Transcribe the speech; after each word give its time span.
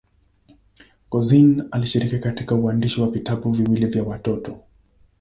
Couzyn 1.09 1.67
alishiriki 1.71 2.19
katika 2.19 2.55
uandishi 2.55 3.01
wa 3.01 3.09
vitabu 3.11 3.51
viwili 3.51 3.85
vya 3.85 4.03
watoto. 4.03 4.59